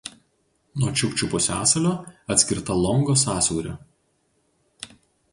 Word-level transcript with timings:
Nuo 0.83 0.93
Čiukčių 1.01 1.27
pusiasalio 1.33 1.91
atskirta 2.35 2.77
Longo 2.85 3.15
sąsiauriu. 3.25 4.95